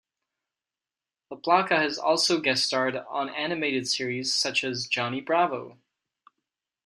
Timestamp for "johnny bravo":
4.87-5.77